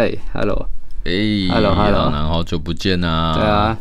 [0.00, 0.66] 嗨，hello，
[1.04, 1.12] 哎
[1.50, 3.34] ，hello，hello，然后好久不见啊。
[3.34, 3.78] 对啊，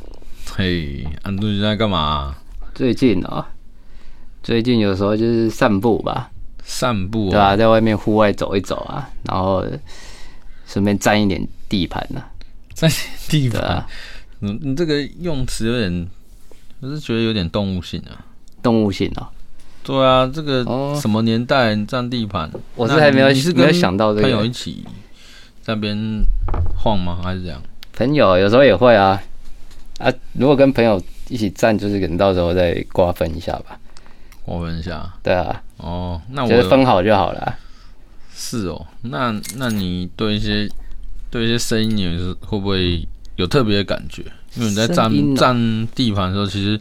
[0.54, 2.36] 嘿，安东你在干嘛？
[2.75, 3.47] 最近啊，
[4.43, 6.29] 最近有时候就是散步吧，
[6.61, 9.63] 散步，对啊，在外面户外走一走啊，然后
[10.68, 12.21] 顺便占一点地盘呢，
[12.73, 12.92] 占
[13.29, 13.87] 地盘啊。
[14.39, 16.06] 你你这个用词有点，
[16.81, 18.20] 我是觉得有点动物性啊，
[18.61, 19.25] 动物性哦。
[19.83, 20.65] 对啊，这个
[21.00, 22.51] 什么年代占地盘？
[22.75, 24.23] 我是还没有，是没有想到这个。
[24.23, 24.83] 朋友一起
[25.69, 26.25] 在那边
[26.75, 27.19] 晃吗？
[27.23, 27.61] 还是这样？
[27.93, 29.21] 朋友有时候也会啊
[30.00, 30.11] 啊！
[30.33, 33.78] 如果跟朋友一起站，就是可能到时候再瓜分一下吧。
[34.44, 35.14] 瓜分一下？
[35.22, 35.61] 对啊。
[35.78, 37.55] 哦，那我觉得分好就好了。
[38.33, 40.67] 是哦，那那你对一些
[41.30, 44.23] 对一些声音，你会不会有特别的感觉？
[44.56, 46.80] 因为你在占占地盘的时候，其实。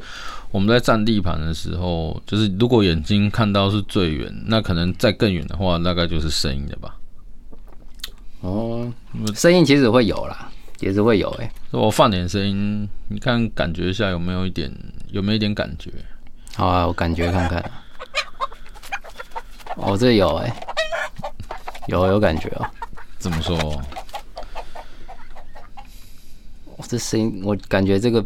[0.50, 6.96] 我们在占地盘的时候，就是如果眼睛看到是最远，那可能再更远的话，大概就是声音的吧。
[8.40, 8.92] 哦，
[9.34, 10.50] 声音其实会有啦，
[10.80, 11.52] 也是会有哎、欸。
[11.70, 14.72] 我放点声音，你看感觉一下有没有一点，
[15.10, 15.90] 有没有一点感觉？
[16.54, 17.70] 好啊，我感觉看看。
[19.76, 20.54] 哦，这有哎、欸，
[21.88, 22.66] 有有感觉哦。
[23.18, 23.56] 怎么说？
[26.76, 28.24] 我这声音，我感觉这个。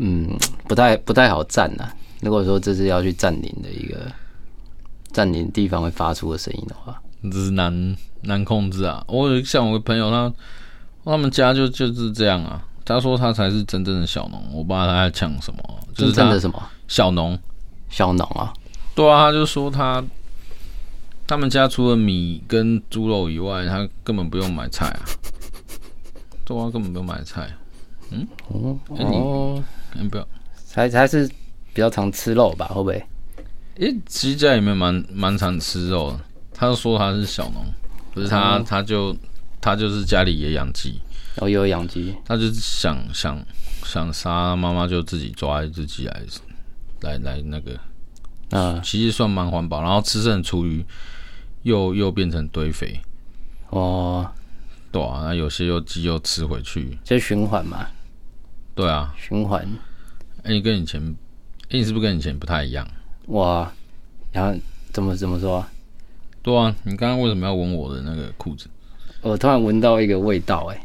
[0.00, 1.90] 嗯，不太不太好站呐。
[2.20, 4.06] 如果说这是要去占领的一个
[5.10, 9.04] 占领地方会发出的声音的话，这是难难控制啊。
[9.08, 10.32] 我像我的朋友他
[11.04, 12.64] 他们家就就是这样啊。
[12.84, 15.62] 他说他才是真正的小农，我不知道他在讲什么，
[15.94, 17.38] 就是真的什么小农
[17.90, 18.50] 小农啊？
[18.94, 20.02] 对啊，他就说他
[21.26, 25.04] 他们家除了米跟猪肉以外，他根本不用买菜啊。
[26.46, 27.50] 对啊，根本不用买菜。
[28.10, 29.62] 嗯哦哦。
[29.94, 30.26] 嗯，不要，
[30.72, 31.28] 还还是
[31.74, 32.68] 比较常吃肉吧？
[32.68, 33.04] 会不会？
[33.80, 36.20] 诶，其实家里面蛮蛮常吃肉的。
[36.58, 37.64] 他说他是小农，
[38.12, 39.16] 可是他、嗯、他就
[39.60, 41.00] 他就是家里也养鸡，
[41.36, 43.40] 哦，有养鸡，他就是想想
[43.84, 46.22] 想杀妈妈就自己抓一只鸡来
[47.02, 47.78] 来来那个，
[48.50, 50.84] 啊，其实算蛮环保，然后吃剩厨余
[51.62, 53.00] 又又变成堆肥，
[53.70, 54.28] 哦，
[54.90, 57.86] 对啊，那有些又鸡又吃回去，这循环嘛。
[58.74, 59.64] 对啊，循环。
[60.42, 61.00] 哎，你跟以前，
[61.64, 62.84] 哎，你是不是跟以前不太一样？
[63.26, 63.72] 哇，
[64.32, 64.58] 然后
[64.92, 65.64] 怎么怎么说？
[66.48, 68.66] 对啊，你刚刚为什么要闻我的那个裤子？
[69.20, 70.80] 我突然闻到一个味道，哎，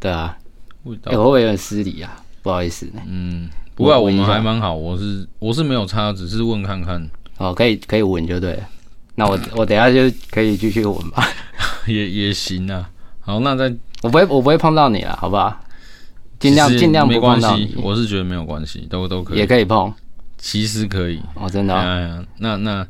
[0.00, 0.36] 对啊，
[0.82, 2.20] 味道，会不会有点失礼啊？
[2.42, 2.90] 不好意思。
[3.06, 7.08] 嗯，不过我们还蛮好，我是我是没有擦，只是问看看。
[7.38, 8.68] 哦，可以可以闻就对了。
[9.14, 11.24] 那我我等下就可以继续闻吧。
[11.86, 12.90] 也也行啊。
[13.20, 13.72] 好，那再
[14.02, 15.56] 我不会我不会碰到你了，好不好？
[16.40, 19.92] 尽量尽量不碰到，我是觉得没有关系，都都可以，也可以碰，
[20.36, 21.78] 其实可以哦，真的、哦。
[21.78, 22.86] 哎呀，那那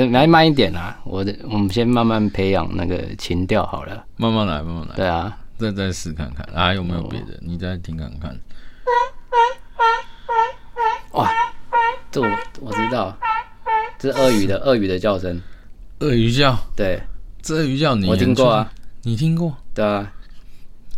[0.00, 4.96] 来慢一点啦，我的我们先慢慢培养那个情调好了，慢慢来，慢慢来。
[4.96, 7.38] 对啊，再再试看看，还、啊、有没有别的？
[7.40, 8.38] 你再听看看。
[11.12, 11.30] 哇，
[12.10, 12.28] 这我
[12.60, 13.16] 我知道，
[13.98, 15.40] 这是鳄鱼的鳄鱼的叫声，
[16.00, 17.00] 鳄鱼叫，对，
[17.40, 18.72] 这鳄鱼叫你，我听过啊，
[19.02, 19.56] 你听过？
[19.72, 20.12] 对啊，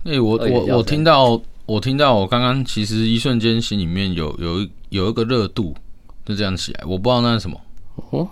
[0.05, 1.41] 哎、欸，我我我听到。
[1.67, 5.75] 我听到，我刚刚其实一瞬间心里面有有一有一个热度，
[6.25, 7.61] 就这样起来，我不知道那是什么，
[8.11, 8.29] 哦，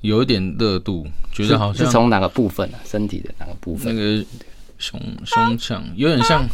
[0.00, 2.78] 有一点热度，觉得好像是从哪个部分啊？
[2.84, 3.94] 身体的哪个部分？
[3.94, 4.24] 那个
[4.78, 6.48] 胸胸腔有点像，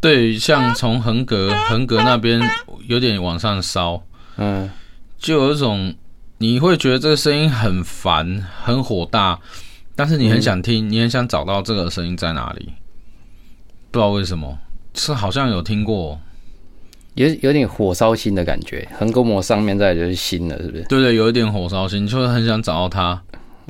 [0.00, 2.40] 对，像从横膈横膈那边
[2.86, 4.02] 有点往上烧，
[4.36, 4.68] 嗯，
[5.18, 5.94] 就有一种
[6.38, 9.38] 你会觉得这个声音很烦、很火大，
[9.96, 12.68] 但是你很想听，你很想找到这个声音在哪里。
[13.90, 14.58] 不知道为什么，
[14.94, 16.20] 是好像有听过，
[17.14, 20.82] 有有点火烧心的感觉，横膈膜上面再就是心了，是不是？
[20.84, 23.22] 对对，有一点火烧心，就是很想找到他，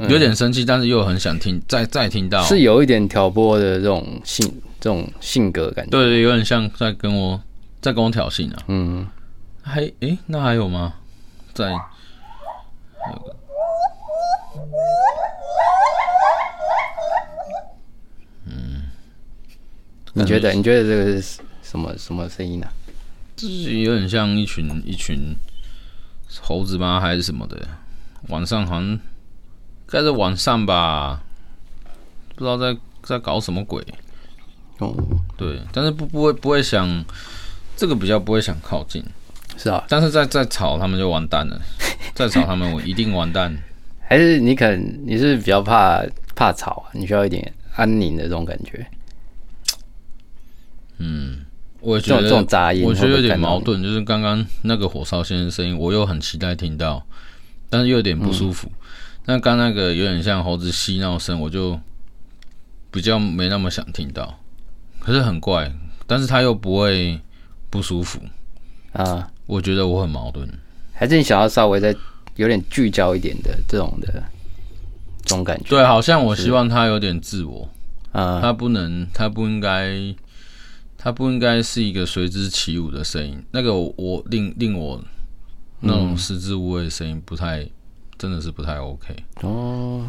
[0.08, 4.46] 有点生气，但是又很想听，再再听到，是有一点挑拨的这种性，
[4.80, 5.90] 这种性格感觉。
[5.90, 7.40] 对对，有点像在跟我，
[7.80, 8.62] 在跟我挑衅啊。
[8.68, 9.06] 嗯，
[9.62, 10.94] 还诶，那还有吗？
[11.52, 11.72] 在。
[18.46, 18.82] 嗯
[20.14, 20.52] 你觉得？
[20.52, 22.66] 你觉得这个是什么什么声音呢？
[23.42, 25.34] 就是有点像一群一群
[26.40, 27.00] 猴子吗？
[27.00, 27.58] 还是什么的？
[28.28, 29.00] 晚上好像
[29.86, 31.20] 该是晚上吧，
[32.36, 33.84] 不知道在在搞什么鬼。
[34.78, 34.94] 哦，
[35.36, 37.04] 对，但是不不会不会想
[37.76, 39.04] 这个比较不会想靠近。
[39.56, 41.60] 是啊，但是再再吵他们就完蛋了，
[42.14, 43.52] 再吵他们我一定完蛋。
[44.08, 46.00] 还是你可能你是比较怕
[46.36, 46.94] 怕吵啊？
[46.94, 48.86] 你需要一点安宁的这种感觉。
[50.98, 51.44] 嗯，
[51.82, 53.82] 我觉得这种杂音，我觉得有点矛盾。
[53.82, 57.04] 就是刚刚那个火烧心的声音，我又很期待听到，
[57.68, 58.68] 但是又有点不舒服。
[58.68, 58.78] 嗯、
[59.26, 61.78] 那刚那个有点像猴子嬉闹声，我就
[62.90, 64.38] 比较没那么想听到。
[65.00, 65.72] 可是很怪，
[66.06, 67.20] 但是他又不会
[67.68, 68.20] 不舒服
[68.92, 69.28] 啊。
[69.46, 70.48] 我觉得我很矛盾，
[70.92, 71.94] 还是你想要稍微再
[72.36, 74.22] 有点聚焦一点的这种的
[75.24, 75.70] 这种感觉？
[75.70, 77.68] 对，好像我希望他有点自我
[78.12, 79.96] 啊，他不能，他不应该，
[81.04, 83.44] 他不应该是一个随之起舞的声音。
[83.50, 85.02] 那个我令令我
[85.80, 87.68] 那种食之无味的声音不太，
[88.16, 90.08] 真的是不太 OK 哦。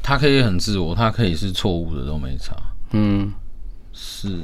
[0.00, 2.56] 他可以很自我，他可以是错误的都没差。
[2.92, 3.32] 嗯，
[3.92, 4.40] 是。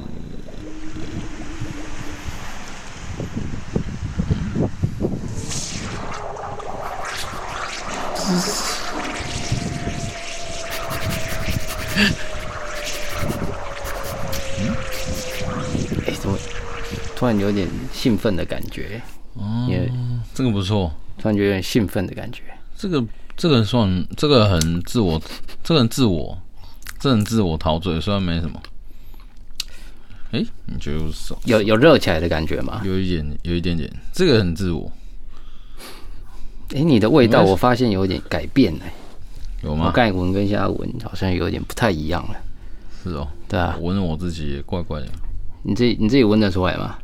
[16.07, 16.37] 哎，怎么
[17.21, 18.99] 突然有点兴奋的感觉？
[19.35, 19.69] 哦，
[20.33, 22.41] 这个不错，突然觉得有点兴奋的感觉。
[22.75, 23.05] 这个
[23.37, 25.21] 这个算这个很自我，
[25.63, 26.35] 这个很自我，
[26.99, 28.59] 这很自我陶醉，虽然没什么。
[30.31, 31.05] 哎，你觉得
[31.45, 32.81] 有有热起来的感觉吗？
[32.83, 34.91] 有一点，有一点点，这个很自我。
[36.73, 38.85] 哎，你的味道我发现有点改变了。
[39.61, 39.85] 有吗？
[39.85, 42.35] 我刚才闻跟现在闻好像有点不太一样了。
[43.03, 45.07] 是哦，对啊，闻我自己也怪怪的。
[45.61, 46.97] 你自己你自己闻得出来吗？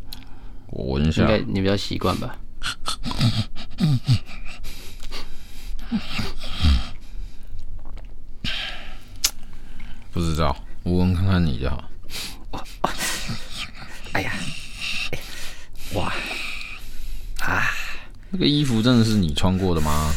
[0.67, 2.37] 我闻一下，应该你比较习惯吧。
[10.11, 11.83] 不知道，我闻看看你就好。
[14.13, 14.33] 哎呀，
[15.93, 16.11] 哇
[17.39, 17.69] 啊！
[18.29, 20.11] 那个衣服真的是你穿过的吗？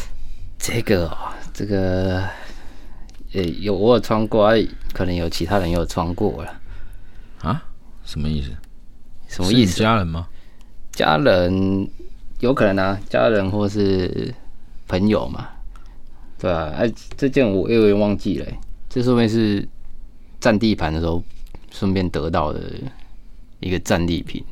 [0.57, 2.27] 这个、哦，这个，
[3.33, 4.51] 呃，有我有穿过，
[4.93, 6.59] 可能有其他人也有穿过了。
[7.41, 7.63] 啊？
[8.03, 8.49] 什么意思？
[9.27, 9.79] 什么意思？
[9.79, 10.27] 家人吗？
[10.91, 11.89] 家人
[12.39, 14.33] 有可能啊，家人或是
[14.87, 15.47] 朋友嘛，
[16.37, 16.73] 对吧、啊？
[16.77, 18.45] 哎、啊，这件我有点忘记了，
[18.89, 19.67] 这说明是
[20.39, 21.23] 占地盘的时候
[21.71, 22.61] 顺便得到的
[23.59, 24.43] 一个战利品。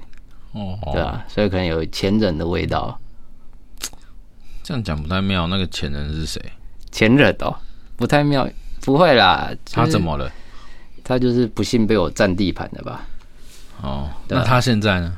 [0.51, 2.99] 哦，对啊，所以可能有前人的味道。
[4.63, 6.41] 这样讲不太妙，那个前人是谁？
[6.91, 7.55] 前人哦，
[7.95, 8.47] 不太妙，
[8.81, 9.49] 不会啦。
[9.65, 10.31] 就是、他怎么了？
[11.03, 13.07] 他就是不幸被我占地盘的吧？
[13.81, 15.17] 哦，那他现在呢？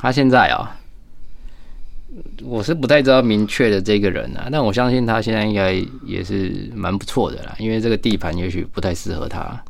[0.00, 5.72] 他现在啊、喔，我是不太知道明确的这个人啊，但我相信他现在应该
[6.06, 9.60] 也是蛮不错的啦，因为这个地盘也许不太适合他。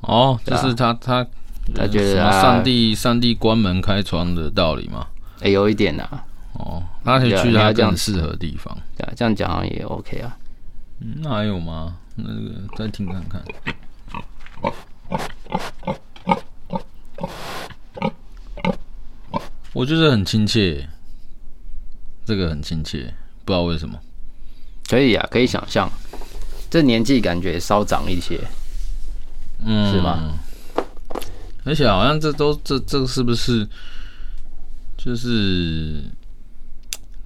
[0.00, 1.26] 哦，就是他他
[1.74, 5.06] 他觉得上帝上帝关门开窗的道理吗？
[5.40, 6.24] 哎、欸，有一点啊。
[6.54, 8.74] 哦，他可以去他更适合的地方。
[8.96, 10.36] 对啊，这样讲好像也 OK 啊。
[11.00, 11.96] 嗯，那还有吗？
[12.16, 13.42] 那个再听看看。
[19.74, 20.88] 我觉得很亲切，
[22.24, 23.12] 这个很亲切，
[23.44, 23.98] 不知道为什么。
[24.88, 25.90] 可以啊，可以想象，
[26.70, 28.40] 这年纪感觉稍长一些，
[29.64, 30.38] 嗯，是吗？
[31.64, 33.68] 而且好像这都这这是不是
[34.96, 36.02] 就是？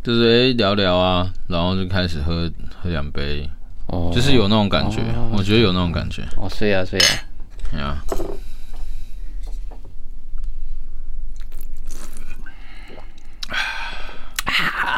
[0.01, 2.51] 就是哎、欸，聊聊啊，然后就开始喝
[2.81, 3.47] 喝两杯，
[3.89, 6.27] 哦，就是有那种感觉，哦、我觉得有那种感觉。
[6.37, 7.13] 哦，睡啊睡啊，
[7.71, 8.03] 对啊。
[14.47, 14.73] 啊呼！
[14.73, 14.98] 嗯。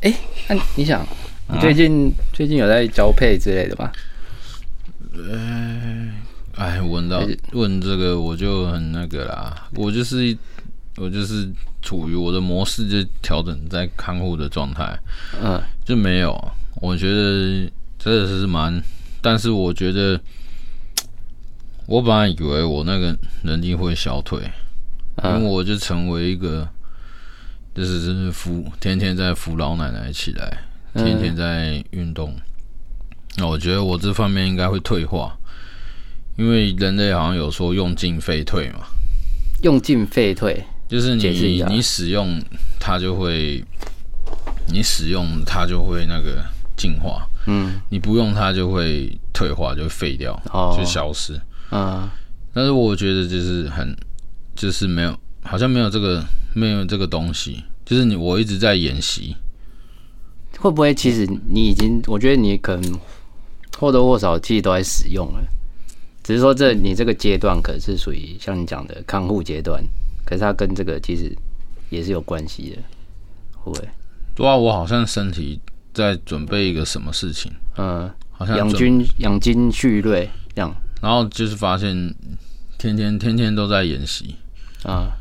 [0.00, 0.14] 哎，
[0.48, 1.06] 那你想，
[1.48, 3.90] 你最近、嗯、最近有在交配之类的吗？
[5.14, 6.10] 呃。
[6.56, 10.36] 哎，闻到问这个我就很那个啦，我就是
[10.96, 11.48] 我就是
[11.80, 14.98] 处于我的模式就调整在看护的状态，
[15.42, 16.36] 嗯，就没有。
[16.74, 18.78] 我觉得真的是蛮，
[19.22, 20.20] 但是我觉得
[21.90, 24.40] 我本来以为我那个能力会消退，
[25.24, 26.66] 因为我就成为一个
[27.74, 30.56] 就是真是扶天天在扶老奶奶起来，
[30.94, 32.32] 天天在运动，
[33.38, 35.36] 那我觉得我这方面应该会退化。
[36.36, 38.86] 因为人类好像有说用进废退嘛，
[39.64, 42.40] 用进废退就是你你使用
[42.78, 43.64] 它就会，
[44.68, 46.40] 你使用它就会那个
[46.76, 51.38] 进化，嗯，你不用它就会退化，就废掉，哦，就消失，
[51.70, 52.08] 嗯。
[52.52, 53.96] 但是我觉得就是很，
[54.56, 56.22] 就是没有，好像没有这个
[56.54, 59.36] 没有这个东西，就是你我一直在演习，
[60.58, 62.98] 会不会其实你已经，我觉得你可能
[63.78, 65.44] 或多或少其实都在使用了。
[66.22, 69.82] 只是说，这你这个阶段可是属于像你讲的康复阶段，
[70.26, 71.32] 可是它跟这个其实
[71.88, 72.76] 也是有关系的，
[73.56, 73.88] 会不会？
[74.34, 75.60] 对啊，我好像身体
[75.94, 82.14] 在准备一个什么事情，嗯，好像养精养精蓄锐这样，然后就是发现
[82.78, 84.36] 天天天天都在演习
[84.84, 85.12] 啊，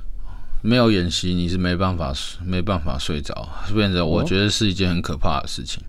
[0.61, 5.81] 没有演习，你是没办法没办法睡着，变成我觉得是一件很可怕的事情。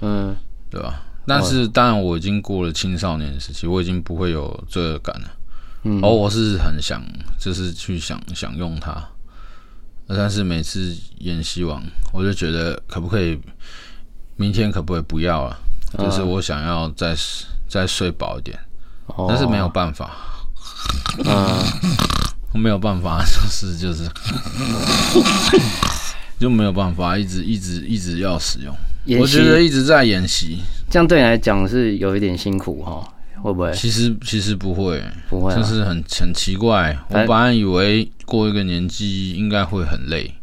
[0.00, 0.34] 嗯，
[0.70, 1.02] 对吧？
[1.26, 5.30] 但是当然，我已经过了青少年时期，我已经不会有罪恶感了。
[5.82, 7.02] 嗯，而我是很想，
[7.38, 9.04] 就是去想享用它。
[10.08, 13.36] 但是每次演习完，我就觉得可不可以
[14.36, 15.58] 明天可不可以不要了？
[15.98, 17.16] 就是我想要再
[17.68, 18.56] 再睡饱一点，
[19.28, 20.10] 但是没有办法。
[21.24, 21.62] 嗯，
[22.52, 24.08] 我没有办法，就 是就是，
[26.38, 28.74] 就没有办法，一直一直一直要使用。
[29.20, 30.58] 我觉得一直在演习，
[30.90, 33.06] 这样对你来讲是有一点辛苦哈？
[33.42, 33.72] 会不会？
[33.72, 36.96] 其实其实不会，不会，就是很很奇怪。
[37.08, 40.34] 我本来以为过一个年纪应该会很累，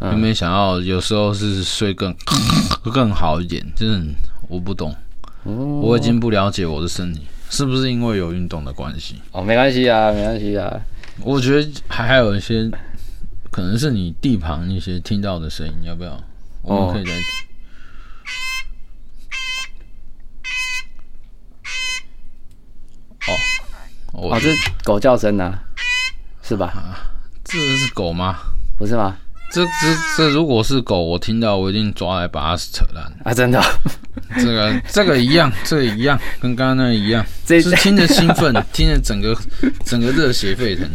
[0.00, 2.14] 有没有想到有时候是睡更
[2.92, 3.64] 更好一点。
[3.74, 4.14] 真的，
[4.48, 4.94] 我不懂，
[5.44, 9.20] 我已经不了解我的身体，是不是因为有运动的关系？
[9.32, 10.80] 哦，没关系啊，没关系啊。
[11.22, 12.70] 我觉得还还有一些
[13.50, 16.18] 可能是你地旁一些听到的声音，要不要？
[16.62, 17.10] 我们可以再。
[24.12, 25.58] 哦哦，这是狗叫声呢，
[26.42, 26.66] 是吧？
[26.68, 27.10] 啊
[27.44, 28.38] 这是狗吗？
[28.78, 29.16] 不是吗？
[29.52, 29.70] 这这
[30.16, 33.34] 这如果是狗，我听到我一定抓来把它扯烂啊！
[33.34, 33.62] 真的，
[34.36, 39.36] 这个这个一样，这个一样，跟刚刚那个一样，这是听着兴奋，听着整个
[39.84, 40.88] 整个热血沸腾，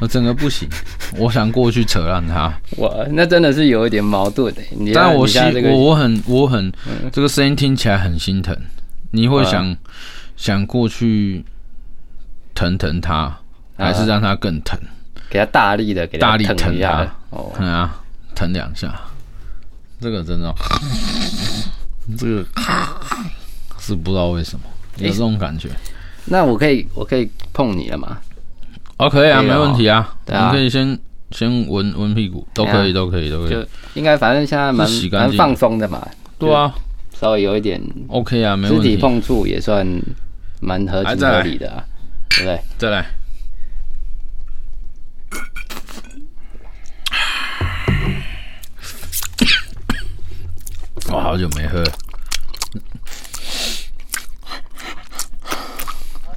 [0.00, 0.68] 我整个不行，
[1.16, 2.52] 我想过去扯烂它。
[2.78, 4.62] 哇，那真的是有一点矛盾的。
[4.94, 6.72] 但我心我我很我很
[7.12, 8.56] 这个声音听起来很心疼，
[9.10, 9.76] 你会想
[10.36, 11.44] 想过去。
[12.58, 13.38] 疼疼他，
[13.76, 14.80] 还是让他更疼？
[15.28, 17.14] 给他大力的，给他大力疼一下。
[17.30, 18.00] 哦，疼啊，
[18.34, 18.94] 疼两下。
[20.00, 20.54] 这个真的，
[22.18, 22.44] 这个
[23.78, 24.64] 是不知道为什么
[24.98, 25.70] 有这种感觉。
[26.26, 28.18] 那我可以，我可以碰你了吗？
[28.98, 30.14] 哦，可以啊，没问题啊。
[30.26, 30.98] 我们可以先
[31.30, 33.50] 先闻闻屁股，都可以，都可以，都可以。
[33.50, 36.06] 就应该，反正现在蛮蛮放松的嘛。
[36.38, 36.74] 对啊，
[37.18, 38.90] 稍微有一点 OK 啊，没问题。
[38.90, 39.86] 肢体碰触也算
[40.60, 41.84] 蛮合情合理的啊。
[42.28, 42.60] 对不对？
[42.76, 43.06] 再来。
[51.08, 51.84] 我好久没喝。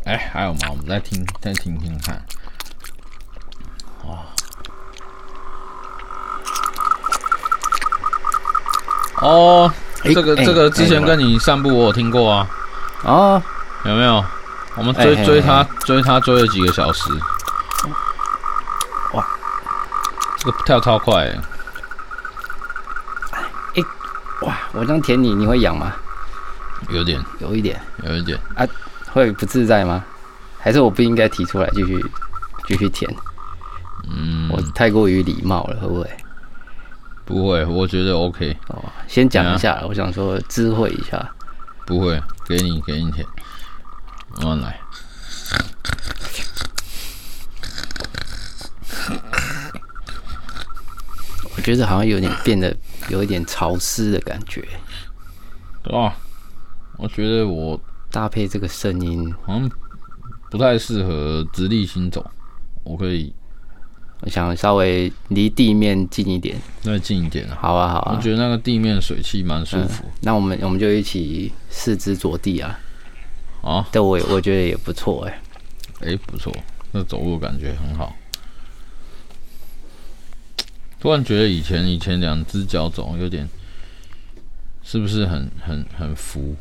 [0.06, 0.60] 哎，还有吗？
[0.70, 2.24] 我们再听，再听听看。
[4.06, 4.20] 哇！
[9.22, 9.74] 哦，
[10.04, 12.48] 这个这个之前跟你散步，我有听过啊。
[13.04, 13.42] 哦，
[13.86, 14.24] 有没有？
[14.76, 17.12] 我们追追他，追他追了几个小时。
[19.14, 19.28] 哇，
[20.38, 21.26] 这个跳超快！
[21.26, 21.40] 哎，
[24.42, 25.96] 哇，我这样舔你，你会痒吗？
[26.90, 28.66] 有点，有一点，有一点啊，
[29.12, 30.04] 会不自在吗？
[30.58, 32.06] 还是我不应该提出来继续
[32.66, 33.10] 继续舔？
[34.10, 36.10] 嗯，我太过于礼貌了，会不会？
[37.26, 38.58] 不会，我觉得 OK。
[38.68, 41.30] 哦，先讲一下，我想说知会一下。
[41.86, 43.26] 不会，给你给你舔。
[44.38, 44.80] 慢慢来，
[51.56, 52.76] 我觉得好像有点变得
[53.10, 54.68] 有一点潮湿的感觉。
[55.84, 56.16] 对啊，
[56.98, 57.80] 我觉得我
[58.12, 59.70] 搭配这个声音好像
[60.50, 62.26] 不太适合直立行走。
[62.84, 63.34] 我可以，
[64.22, 67.48] 我想稍微离地面近一点，再近一点。
[67.50, 68.16] 好啊，好啊。
[68.16, 70.04] 我觉得那个地面水汽蛮舒服。
[70.22, 72.80] 那我们我们就一起四肢着地啊。
[73.62, 75.42] 啊，对，我我觉得也不错哎，
[76.02, 76.54] 哎，不错，
[76.92, 78.14] 那走路感觉很好。
[81.00, 83.48] 突然觉得以前以前两只脚走有点，
[84.84, 86.56] 是不是很很很浮，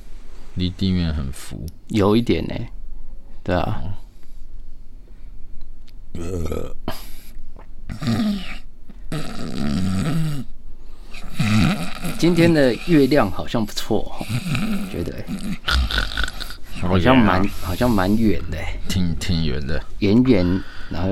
[0.55, 1.67] 离地面很浮？
[1.89, 2.55] 有一点呢，
[3.43, 3.83] 对啊。
[6.15, 6.75] 呃，
[12.19, 14.25] 今天的月亮好像不错，
[14.93, 15.13] 觉得。
[16.81, 21.09] 好像蛮好像蛮圆的，挺挺圆的，圆圆，然后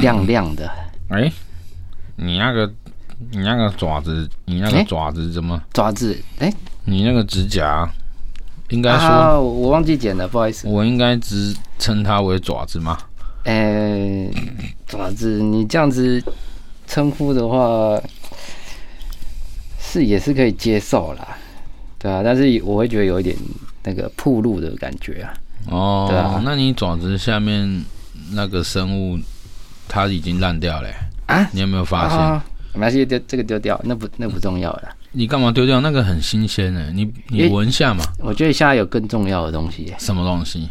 [0.00, 0.68] 亮亮的。
[1.10, 1.32] 哎，
[2.16, 2.72] 你那个
[3.30, 5.60] 你那个爪子，你那个爪子怎么？
[5.72, 6.18] 爪子？
[6.38, 6.52] 哎，
[6.84, 7.88] 你那个指甲，
[8.70, 10.68] 应该说，我忘记剪了，不好意思。
[10.68, 12.98] 我应该只称它为爪子吗？
[13.44, 14.28] 哎，
[14.86, 16.22] 爪子，你这样子
[16.86, 18.00] 称呼的话，
[19.78, 21.36] 是也是可以接受啦，
[21.98, 23.36] 对啊，但是我会觉得有一点。
[23.86, 25.34] 那个铺路的感觉啊，
[25.68, 27.84] 哦，对啊，那你爪子下面
[28.32, 29.18] 那个生物，
[29.86, 30.88] 它已经烂掉了
[31.26, 31.48] 啊？
[31.52, 32.42] 你有没有发现？
[32.74, 34.88] 没关系，丢这个丢掉，那不那不重要了。
[35.12, 35.80] 你干嘛丢掉？
[35.80, 38.04] 那个很新鲜呢，你你闻下嘛。
[38.18, 39.94] 我觉得现在有更重要的东西。
[39.98, 40.68] 什么东西？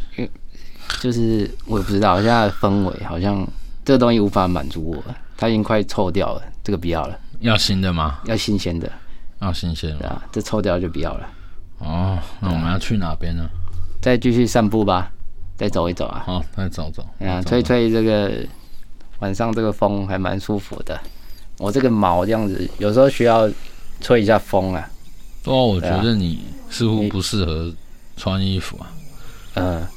[0.99, 3.47] 就是我也不知道，现在的氛围好像
[3.85, 5.15] 这个东西无法满足我。
[5.37, 7.17] 它已经快臭掉了，这个不要了。
[7.39, 8.19] 要新的吗？
[8.25, 8.91] 要新鲜的。
[9.39, 9.97] 要新鲜的。
[9.99, 11.29] 对啊，这臭掉就不要了。
[11.79, 13.49] 哦，那我们要去哪边呢？
[14.01, 15.09] 再继续散步吧，
[15.57, 16.23] 再走一走啊。
[16.25, 17.05] 好，再走走。
[17.19, 18.45] 哎呀，吹吹这个
[19.23, 20.99] 晚上这个风还蛮舒服的。
[21.57, 23.49] 我这个毛这样子，有时候需要
[24.01, 24.89] 吹一下风啊。
[25.45, 27.71] 哦，我觉得你似乎不适合
[28.17, 28.91] 穿衣服啊。
[29.53, 29.87] 嗯，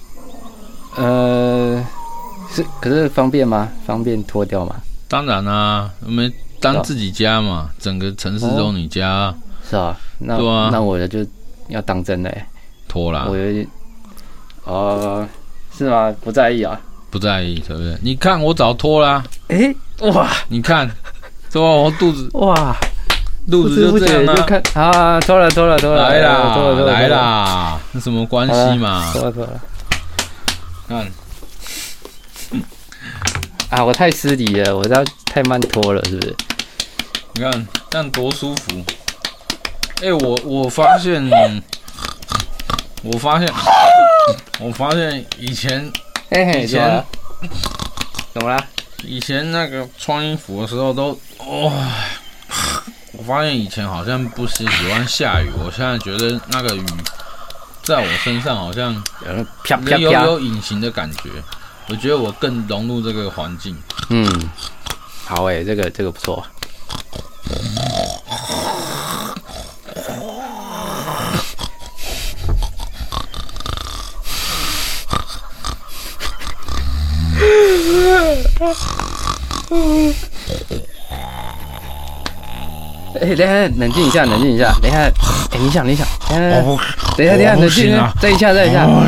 [0.94, 1.84] 呃，
[2.48, 3.68] 是，可是方便吗？
[3.84, 4.76] 方便脱掉吗？
[5.08, 9.34] 当然啦，我们当自己家嘛，整个城市都你家。
[9.68, 10.38] 是啊，那
[10.70, 11.26] 那我就
[11.66, 12.44] 要当真嘞。
[12.86, 13.28] 脱了。
[13.28, 13.66] 我有点，
[14.62, 15.26] 哦，
[15.76, 16.14] 是吗？
[16.20, 16.80] 不在意啊？
[17.16, 17.96] 不在意，对不对？
[18.02, 19.24] 你看我早脱了。
[19.48, 20.86] 哎，哇，你看，
[21.50, 21.66] 对吧？
[21.68, 22.76] 我肚子， 哇。
[23.48, 29.08] 肚子就这样就看啊，脱了脱了脱了，来啦来啦，那什么关系嘛？
[29.12, 29.60] 脱了脱了，
[30.88, 31.06] 看，
[33.70, 36.34] 啊，我太失礼了，我这样太慢脱了，是不是？
[37.34, 38.84] 你看这样多舒服。
[40.02, 41.24] 哎，我我发现，
[43.04, 43.48] 我发现，
[44.58, 45.88] 我发现以前，
[46.30, 47.04] 以前
[48.32, 48.64] 怎么了？
[49.04, 51.72] 以前那个穿衣服的时候都哇。
[53.12, 56.84] 我发现以前好像不是喜欢下雨，我现在觉得那个雨
[57.82, 58.92] 在我身上好像
[59.86, 61.30] 有有有隐形的感觉，
[61.88, 63.74] 我觉得我更融入这个环境。
[64.10, 64.30] 嗯，
[65.24, 66.44] 好诶、欸，这个这个不错。
[78.58, 78.66] 哎，
[83.34, 84.74] 等下，冷静一下，冷静一下。
[84.80, 85.12] 等一下，哎，
[85.58, 86.62] 你想，你想，等一下，
[87.16, 88.86] 等一下，等一下，冷静，再一下，再一下。
[88.86, 89.00] 我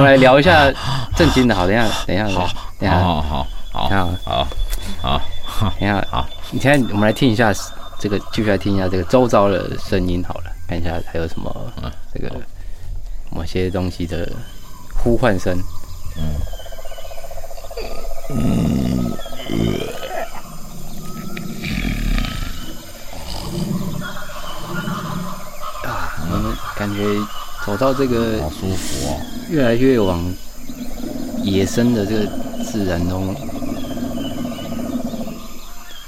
[0.00, 0.70] 们来聊一下
[1.16, 1.54] 正经的。
[1.54, 4.46] 好，等一下，等一下，好，等下，好好好，好，好，
[5.02, 6.24] 好，好，等下，好。
[6.52, 7.52] 你现在我们来听一下
[7.98, 10.22] 这个，继续来听一下这个周遭的声音。
[10.22, 11.52] 好了，看一下还有什么，
[12.14, 12.30] 这个
[13.30, 14.30] 某些东西的
[14.94, 15.58] 呼唤声。
[16.16, 16.22] 嗯。
[18.36, 19.12] 嗯。
[26.74, 27.04] 感觉
[27.64, 30.20] 走到这个好舒服哦，越来越往
[31.44, 32.26] 野生的这个
[32.64, 33.32] 自然中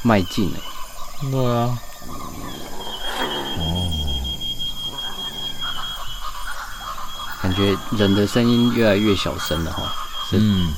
[0.03, 0.59] 迈进了。
[1.31, 1.79] 对啊。
[3.59, 3.63] 哦。
[7.41, 9.95] 感觉人的声音越来越小声了哈。
[10.33, 10.75] 嗯。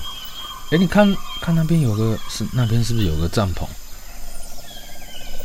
[0.72, 3.64] 哎，你看看那边有个是那边是不是有个帐篷？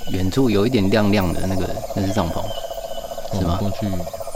[0.09, 2.43] 远处有一点亮亮的那个，那是帐篷，
[3.37, 3.55] 是吗？
[3.59, 3.87] 过去。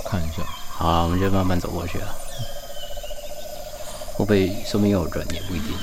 [0.05, 2.13] 看一下，好啊，我们就慢慢走过去啊。
[4.13, 5.75] 会不会说明有人也不一定。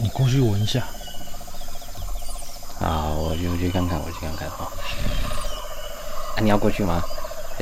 [0.00, 0.84] 你过去闻一下。
[2.80, 4.68] 好，我去，我去看看，我去看看哈。
[6.34, 7.00] 啊，你要过去吗？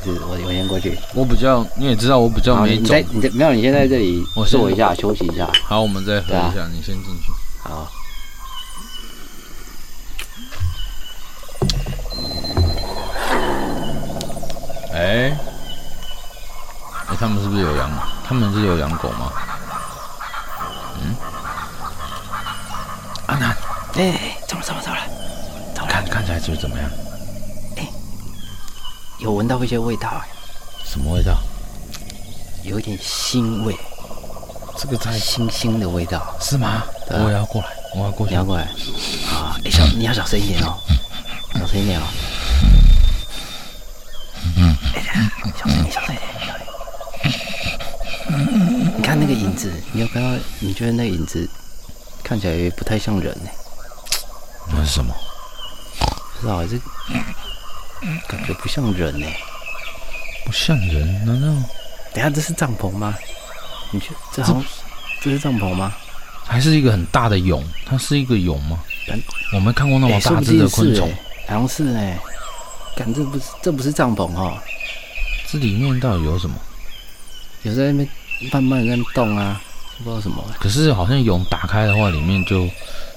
[0.05, 0.99] 我我先过去？
[1.15, 2.95] 我比较，你也知道我比较没走。
[3.13, 5.49] 你在，没有，你先在这里我坐一下，休息一下。
[5.65, 7.33] 好，我们再喝一下，你先进去。
[7.63, 7.91] 好。
[14.93, 15.37] 哎，
[17.09, 17.91] 哎，他们是不是有养？
[18.27, 19.33] 他们是有养狗吗？
[21.01, 21.15] 嗯，
[23.27, 23.57] 阿南，
[23.95, 25.03] 哎，怎么怎么怎么了？
[25.89, 26.91] 看看起来就是怎么样？
[29.17, 30.29] 哎，有闻到一些味道哎。
[30.85, 31.39] 什么味道？
[32.63, 33.77] 有一点腥味。
[34.79, 36.85] 这个在腥腥的味道是吗？
[37.09, 38.33] 我也要过来，我要过去。
[38.33, 38.65] 你要过来
[39.31, 39.57] 啊！
[39.65, 40.77] 哎，小，你要小声一点哦，
[41.55, 42.05] 小声一点哦。
[44.57, 44.77] 嗯，
[45.57, 46.21] 小声一点，小声点，小声点。
[48.99, 50.39] 你看那个影子，你有看到？
[50.61, 51.49] 你觉得那个影子
[52.23, 53.49] 看起来不太像人呢？
[54.73, 55.15] 那是什么？
[56.35, 56.79] 不知道，这
[58.29, 59.27] 感觉不像人呢。
[60.45, 61.25] 不像人？
[61.25, 61.49] 难道？
[62.13, 63.15] 等下这是帐篷吗？
[63.91, 64.65] 你觉得这好像
[65.21, 65.95] 这是帐篷吗？
[66.45, 67.63] 还是一个很大的蛹？
[67.85, 68.79] 它是一个蛹吗？
[69.53, 71.13] 我没看过那么大只的昆虫，
[71.49, 72.15] 好像是呢。
[72.97, 74.63] 感这不是这不是帐篷哈，
[75.49, 76.57] 这里面到底有什么？
[77.63, 78.09] 有在那边
[78.53, 79.61] 慢慢在那动啊，
[79.99, 80.43] 不知道什么。
[80.59, 82.69] 可是好像蛹打开的话，里面就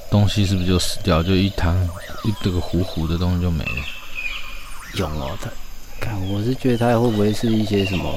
[0.09, 1.23] 东西是不是就死掉？
[1.23, 1.75] 就一滩
[2.23, 3.83] 一这个糊糊的东西就没了。
[4.93, 5.49] 蛹哦，它
[5.99, 8.13] 看我是觉得它会不会是一些什么？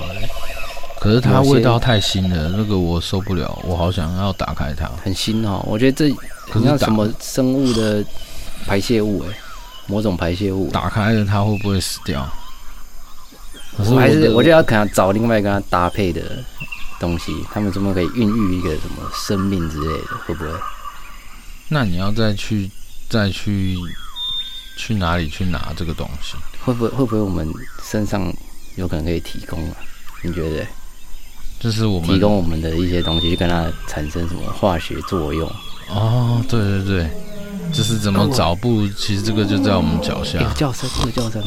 [1.01, 4.89] 可是它味道太腥了，那个我受不了，我好想要打开它。
[5.03, 6.15] 很腥哦，我觉得这
[6.51, 8.05] 很像什么生物的
[8.67, 9.37] 排泄物哎。
[9.89, 12.25] 某种排泄物打开了，它会不会死掉？
[13.77, 16.23] 我还是我觉得要可能找另外一个它搭配的
[17.01, 20.17] 东西，他们怎么可以孕育一个什么生命之类的？
[20.25, 20.51] 会不会？
[21.69, 22.71] 那你要再去
[23.09, 23.77] 再去
[24.79, 26.37] 去哪里去拿这个东西？
[26.64, 27.48] 会不会会不会我们
[27.83, 28.33] 身上
[28.77, 29.77] 有可能可以提供啊？
[30.22, 30.66] 你觉得？
[31.59, 35.48] 就是我们提供我们的一些东西，去跟它产生什么化学作用？
[35.88, 37.11] 哦，对对对，
[37.72, 38.55] 就是怎么找？
[38.55, 40.40] 不如其实这个就在我们脚下。
[40.40, 41.42] 有叫声，有叫声。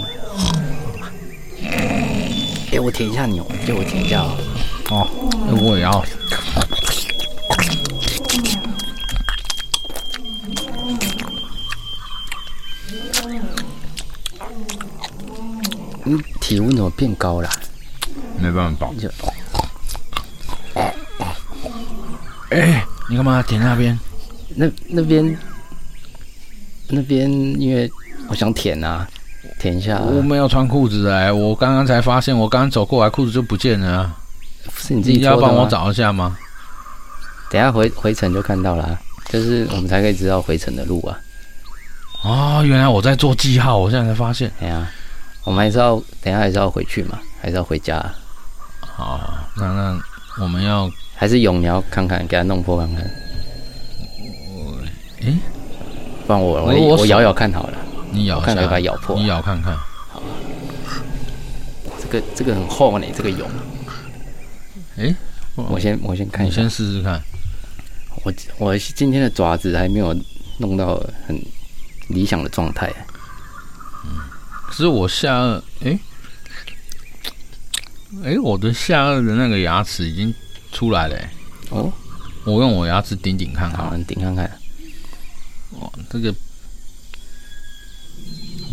[2.71, 4.37] 哎，我舔一下牛，借我舔一下哦。
[4.89, 5.07] 哦，
[5.61, 6.05] 我也要。
[16.07, 17.49] 你体温怎么变高了？
[18.39, 18.87] 没办法。
[22.51, 23.99] 哎，你干嘛舔那边？
[24.53, 25.35] 那那边
[26.89, 27.27] 那边，
[27.59, 27.91] 因为
[28.27, 29.07] 我想舔啊，
[29.57, 29.97] 舔一下。
[29.97, 34.15] 我没有穿裤子哎，我刚刚才发现，我刚刚走过来裤子就不见了。
[34.77, 36.37] 是你自己要帮我找一下吗？
[37.49, 41.17] 等下回回程就看到了，就是我们才可以知道回程的路啊。
[42.21, 44.51] 哦，原来我在做记号，我现在才发现。
[44.61, 44.87] 哎呀，
[45.45, 48.03] 我们还是要等下还是要回去嘛，还是要回家。
[48.81, 49.19] 好，
[49.55, 50.01] 那那
[50.41, 50.91] 我们要。
[51.17, 53.09] 还是蛹，你要看看，给它弄破看看。
[54.53, 54.77] 我，
[55.21, 55.33] 诶，
[56.27, 57.77] 不然我我我咬咬看好了。
[58.11, 59.15] 你咬，看来把它咬破。
[59.15, 59.73] 你咬看看。
[60.11, 60.21] 好。
[62.01, 63.45] 这个这个很厚呢，这个蛹。
[64.97, 65.15] 诶，
[65.55, 66.61] 我先我先看一下。
[66.61, 67.21] 你先试试看。
[68.25, 70.13] 我我今天的爪子还没有
[70.57, 71.41] 弄到很
[72.09, 72.91] 理想的状态。
[74.65, 74.67] 嗯。
[74.67, 75.99] 可是我下颚，哎，
[78.23, 80.33] 哎，我的下颚的那个牙齿已经。
[80.71, 81.29] 出来了、欸、
[81.69, 81.89] 哦，
[82.43, 84.43] 我用我牙齿顶顶看看，你顶看看。
[85.79, 86.35] 哇，这个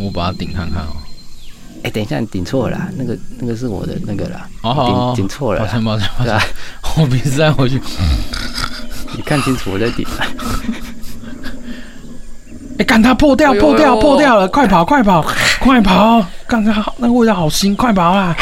[0.01, 0.97] 我把它顶看看哦。
[1.77, 4.51] 哎、欸，等一下，你顶错了啦，那个那个是我的那个啦。
[4.63, 6.41] 哦，顶顶错了，抱歉抱歉抱歉。
[6.99, 7.81] 我鼻子再回去。
[9.15, 10.05] 你看清楚我在顶。
[12.73, 14.49] 哎、欸，干它破掉破掉破掉了！
[14.49, 15.25] 快跑快跑
[15.61, 16.25] 快跑！
[16.49, 18.35] 干它好，那个味道好腥，快跑啊！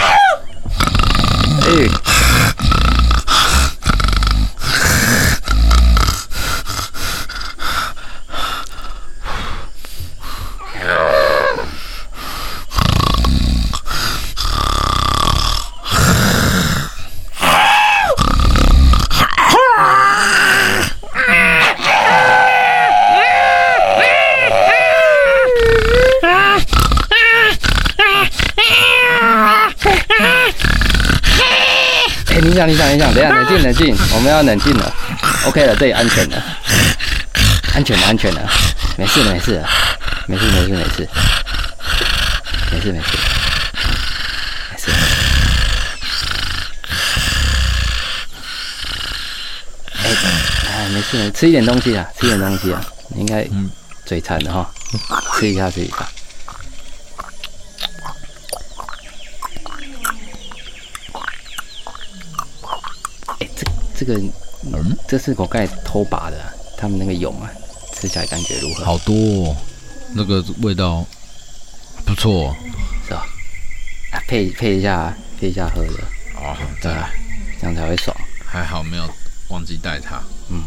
[1.63, 1.91] 哎、欸。
[32.43, 34.95] 你想，你想，你想，等下冷静，我们要冷静了。
[35.47, 36.43] OK 了，这里安全了，
[37.75, 38.51] 安全了，安全了，
[38.99, 39.65] 没事，没事，
[40.27, 41.09] 没事，没事，没事，
[42.71, 43.01] 没事，没事，没
[44.77, 44.91] 事。
[50.03, 50.05] 哎，
[50.69, 53.49] 哎，没事，没事，吃一点东西啊，吃一点东西啊，你应该
[54.05, 54.71] 嘴馋的哈，
[55.39, 56.07] 吃一下，吃一下。
[64.15, 64.21] 个，
[64.73, 66.37] 嗯，这是我刚才偷拔的，
[66.77, 67.51] 他们那个蛹啊，
[67.95, 68.85] 吃起来感觉如何？
[68.85, 69.57] 好多，哦，
[70.15, 71.05] 那个味道
[72.05, 72.55] 不错，
[73.07, 73.27] 是吧？
[74.27, 75.93] 配配一下，配一下喝的。
[76.37, 76.93] 哦，对，
[77.61, 78.17] 这样才会爽。
[78.45, 79.09] 还好没有
[79.49, 80.23] 忘记带它。
[80.49, 80.63] 嗯。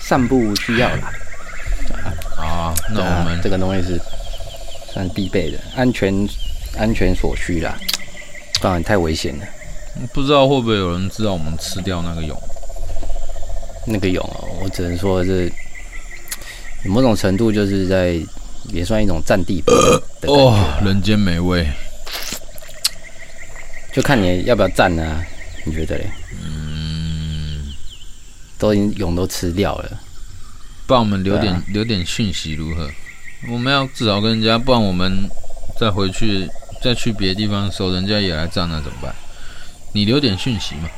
[0.00, 1.12] 散步需要啦。
[2.36, 4.00] 啊，那我们这个东西是
[4.92, 6.28] 算必备的，安全
[6.78, 7.76] 安全所需啦。
[8.60, 9.46] 当然太危险了，
[10.12, 12.34] 不知道会不会有人知道我们吃掉那个蛹？
[13.86, 15.52] 那个蛹哦，我只能说是
[16.84, 18.18] 某种程度就是在
[18.72, 19.72] 也算一种占地吧
[20.26, 21.70] 哦，人间美味，
[23.92, 25.22] 就看你要不要占啊？
[25.64, 26.06] 你觉得嘞？
[26.42, 27.72] 嗯，
[28.58, 30.00] 都已经蛹都吃掉了，
[30.86, 32.90] 帮我们留点、啊、留点讯息如何？
[33.50, 35.28] 我们要至少跟人家，不然我们
[35.78, 36.48] 再回去。
[36.82, 39.14] 再去别的地方的时候，人家也来占，那怎么办？
[39.92, 40.88] 你留点讯息嘛。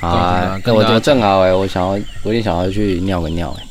[0.00, 3.68] 好啊，我我正好哎、欸，我想要，我有点想要去尿个尿哎、欸。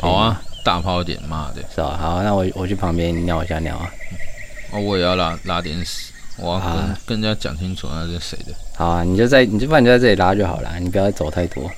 [0.00, 1.62] 好啊，大泡点嘛的。
[1.72, 1.96] 是吧？
[1.96, 3.88] 好，那我我去旁边尿一下尿啊。
[4.72, 8.52] 哦，我也要拉拉点屎，我要跟、啊、跟人家讲清楚那是谁的。
[8.76, 11.70] 好啊，你就在，你就把你就在这里拉就好了，你不要走太多。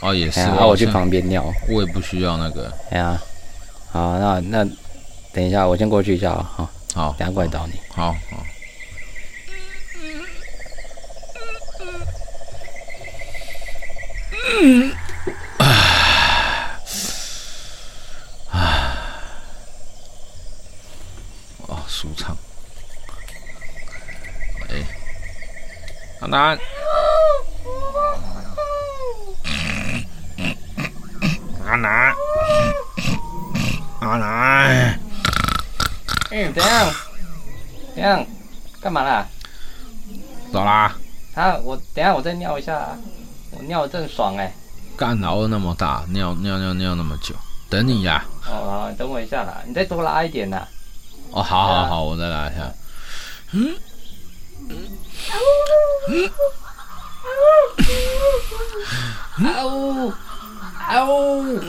[0.00, 0.40] 哦，也是。
[0.40, 1.44] 然后我去旁边尿。
[1.68, 2.72] 我也不需要那个。
[2.90, 3.20] 哎呀，
[3.90, 4.64] 好，那那
[5.34, 6.50] 等一下，我先过去一下啊。
[6.56, 7.74] 好，好，等下过来找你。
[7.90, 8.42] 好好。
[14.66, 14.90] 嗯，
[15.58, 15.66] 啊，
[18.50, 18.96] 啊，
[21.68, 22.34] 哦，舒畅。
[24.70, 24.82] 哎，
[26.20, 26.58] 阿南，
[31.66, 32.14] 阿南，
[34.00, 34.98] 阿南。
[36.30, 36.90] 哎，怎样？
[37.94, 38.26] 怎样？
[38.80, 39.28] 干嘛啦？
[40.50, 40.96] 走啦！
[41.34, 42.96] 啊，我等下我再尿一下，
[43.56, 44.52] 我尿得正爽哎。
[44.96, 47.34] 干熬那么大，尿尿尿尿那么久，
[47.68, 48.24] 等你呀。
[48.46, 50.66] 哦，好，等我一下啦，你再多拉一点呐。
[51.32, 52.72] 哦，好好好，我再拉一下。
[53.52, 53.74] 嗯。
[54.68, 56.30] 嗯。
[59.44, 60.12] 啊呜！
[60.88, 61.60] 啊呜！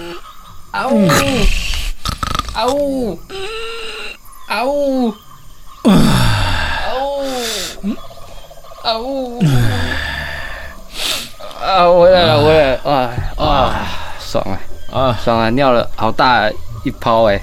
[0.71, 1.10] 啊呜！
[2.54, 3.19] 啊呜！
[4.48, 5.13] 啊呜！
[5.84, 5.89] 啊
[7.00, 7.89] 呜！
[8.84, 9.41] 啊呜！
[11.65, 12.82] 啊，回来了，回来了！
[12.84, 13.73] 哇哇，
[14.19, 14.60] 爽啊！
[14.93, 15.49] 啊，爽啊！
[15.49, 16.47] 尿了好大
[16.84, 17.41] 一泡哎，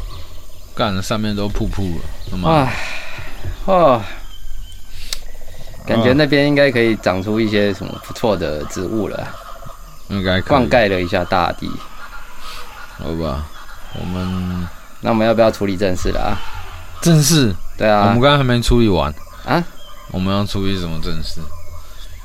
[0.77, 2.69] 干的上面都瀑布了，哇！
[3.67, 4.01] 哦。
[5.85, 9.27] 感觉那边应该可以长出一些什么不错的植物了，
[10.11, 11.69] 应该灌溉了一下大地，
[12.99, 13.45] 好吧？
[13.99, 14.69] 我们
[15.01, 16.39] 那我们要不要处理正事了啊？
[17.01, 17.53] 正事？
[17.77, 19.13] 对啊，我们刚刚还没处理完
[19.45, 19.63] 啊。
[20.13, 21.41] 我们要处理什么正事？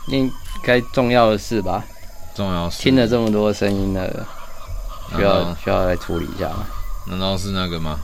[0.07, 0.31] 应
[0.63, 1.83] 该重要的事吧？
[2.35, 2.83] 重要事。
[2.83, 4.27] 听了这么多声音了，
[5.15, 6.65] 需要需要来处理一下吗？
[7.07, 7.99] 难道是那个吗？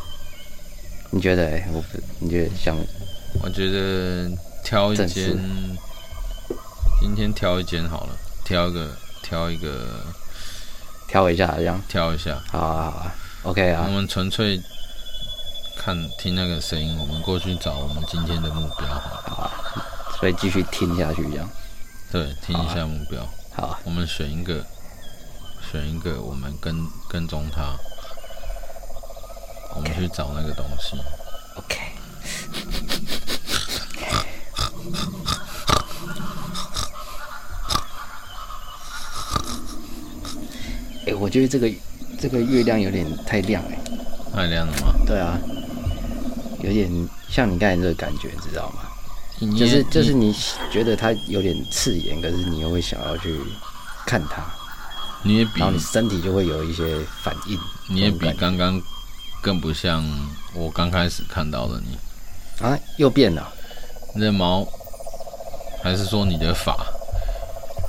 [1.12, 1.46] 你觉得？
[1.46, 1.88] 哎，我不，
[2.20, 2.76] 你觉得想？
[3.42, 4.30] 我觉得。
[4.66, 5.38] 挑一间，
[7.02, 10.00] 今天挑一间好了，挑一个，挑一个，
[11.06, 14.58] 挑一下这样，挑一下，好啊好啊，OK 啊，我们纯粹
[15.76, 19.52] 看听那个声音，我们过去找我们今天的目标，好啊，
[20.18, 21.50] 所以继续听下去这样，
[22.14, 24.64] 对，听一下目标，好啊，我们选一个，
[25.72, 27.76] 选一个，我们跟跟踪他，
[29.74, 30.96] 我们去找那个东西
[31.56, 31.80] ，OK。
[41.00, 41.68] 哎、欸，我觉得这个
[42.20, 43.80] 这个月亮有点太亮哎，
[44.32, 44.94] 太亮了吗？
[45.08, 45.40] 对啊，
[46.62, 48.93] 有点像你刚才这个感觉，知道吗？
[49.58, 50.34] 就是就是你
[50.72, 53.40] 觉得它有点刺眼，可是你又会想要去
[54.06, 54.44] 看它，
[55.24, 56.84] 你也比，然后你身体就会有一些
[57.24, 57.58] 反应。
[57.90, 58.82] 你也比刚刚
[59.42, 60.04] 更不像
[60.54, 61.98] 我刚开始看到的你
[62.66, 63.52] 啊，又变了。
[64.16, 64.66] 你的毛，
[65.84, 66.76] 还是说你的发，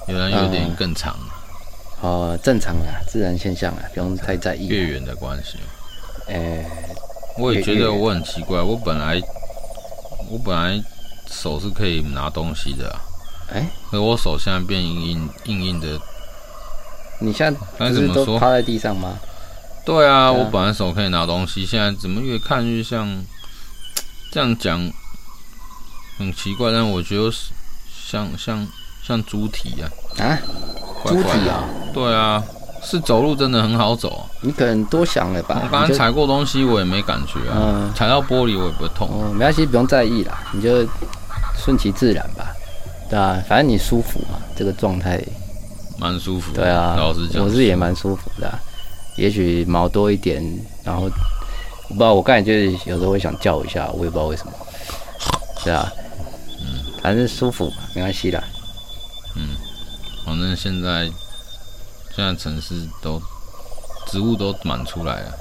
[0.08, 1.16] 有人有点更长。
[1.20, 1.30] 嗯
[2.00, 4.66] 哦，正常啦，自然现象啦，不用太在意。
[4.66, 5.56] 月圆的关系，
[6.28, 6.66] 哎、欸，
[7.38, 9.18] 我也觉得我很奇怪，我本来
[10.28, 10.84] 我本来
[11.42, 12.94] 手是可以拿东西的，
[13.52, 16.00] 哎、欸，可我手现在变硬硬硬硬的。
[17.20, 19.18] 你现在不是都趴在地上吗？
[19.84, 23.24] 对啊，我本来手可以拿东西，现在怎么越看越像
[24.32, 24.80] 这样讲，
[26.18, 27.30] 很奇怪，但我觉得
[27.92, 28.66] 像像
[29.02, 30.38] 像猪蹄啊啊。
[31.06, 32.42] 猪蹄啊，对啊，
[32.82, 34.24] 是走路真的很好走啊。
[34.40, 35.60] 你可能多想了吧？
[35.62, 37.54] 我刚刚踩过东西，我也没感觉啊。
[37.56, 39.08] 嗯，踩到玻璃我也不会痛。
[39.12, 40.82] 嗯，没关系，不用在意啦，你就
[41.56, 42.54] 顺其自然吧。
[43.08, 45.22] 对啊，反正你舒服嘛，这个状态
[45.98, 46.52] 蛮舒服。
[46.54, 48.58] 对啊，老实讲，我是也蛮舒服的啊。
[49.16, 50.42] 也许毛多一点，
[50.82, 51.08] 然后我
[51.88, 54.52] 不知道，我刚才就是有时候会想叫一下，我也不知道为什么。
[55.64, 55.92] 对啊，
[56.60, 58.42] 嗯，反正舒服嘛，没关系啦。
[59.36, 59.56] 嗯。
[60.26, 61.04] 反正现在，
[62.16, 63.20] 现在城市都
[64.06, 65.34] 植物都满出来了。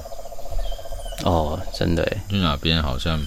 [1.24, 3.18] 哦，真的耶，去哪边好像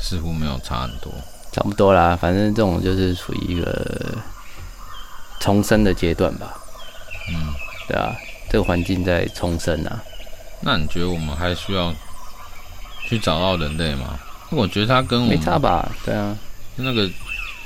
[0.00, 1.12] 似乎没有差很多，
[1.52, 2.16] 差不多啦。
[2.20, 4.16] 反正这种就是处于一个
[5.40, 6.54] 重生的阶段吧。
[7.30, 7.52] 嗯，
[7.86, 8.14] 对啊，
[8.50, 10.02] 这个环境在重生啊。
[10.60, 11.94] 那你觉得我们还需要
[13.08, 14.18] 去找到人类吗？
[14.50, 15.86] 我觉得他跟我们没差吧？
[16.04, 16.34] 对啊，
[16.76, 17.08] 那个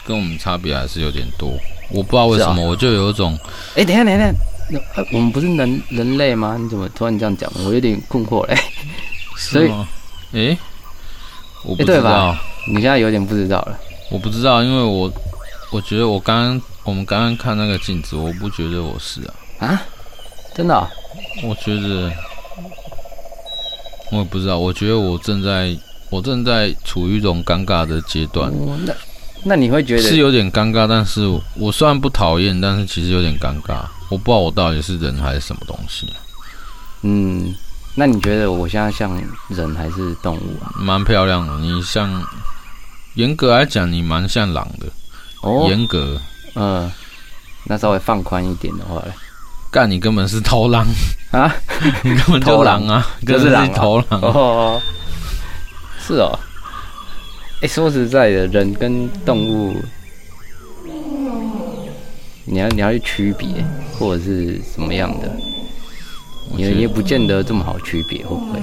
[0.05, 1.57] 跟我们差别还是有点多。
[1.91, 3.39] 我不知道为什么，我就有一种，
[3.75, 4.33] 哎、欸，等一下，等一下，
[4.71, 6.57] 那我们不是人人类吗？
[6.59, 7.51] 你怎么突然这样讲？
[7.65, 8.57] 我有点困惑嘞。
[9.37, 10.59] 所以，哎、欸，
[11.65, 12.41] 我不知道、欸，对吧？
[12.69, 13.79] 你现在有点不知道了。
[14.11, 15.13] 我不知道，因为我
[15.71, 19.35] 我觉得我刚刚我们刚刚看那个镜子，我不觉得我是啊。
[19.67, 19.83] 啊？
[20.55, 20.87] 真的、哦？
[21.45, 22.13] 我觉得，
[24.11, 24.59] 我也不知道。
[24.59, 25.77] 我觉得我正在
[26.11, 28.51] 我正在处于一种尴尬的阶段。
[28.51, 28.79] 哦
[29.45, 33.85] 那你会觉得是有点尴尬，但是我虽然不讨厌，但是其实有点尴尬。
[34.09, 36.15] 我不知道我到底是人还是什么东西啊。
[37.03, 37.53] 嗯，
[37.95, 40.73] 那你觉得我现在像人还是动物啊？
[40.79, 42.11] 蛮漂亮的，你像，
[43.15, 44.87] 严格来讲，你蛮像狼的。
[45.43, 46.21] 哦，严格，
[46.55, 46.91] 嗯，
[47.65, 49.03] 那稍微放宽一点的话，
[49.71, 50.87] 干你根本是偷狼
[51.33, 51.53] 啊！
[52.05, 54.81] 你根本就狼啊， 就是头狼哦。
[55.99, 56.39] 是哦。
[57.57, 59.81] 哎、欸，说实在的，人跟动物
[62.45, 63.49] 你要你要去区别，
[63.99, 65.31] 或者是什么样的，
[66.57, 68.61] 你也不见得这么好区别，会不会？